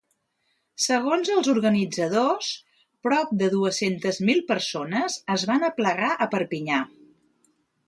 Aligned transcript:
Segons 0.85 1.27
els 1.33 1.49
organitzadors, 1.51 2.47
prop 3.09 3.35
de 3.43 3.51
dues-centes 3.55 4.21
mil 4.31 4.43
persones 4.49 5.21
es 5.37 5.47
van 5.53 5.69
aplegar 5.71 6.11
a 6.27 6.31
Perpinyà. 6.35 6.83